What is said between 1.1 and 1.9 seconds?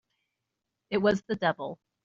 the devil!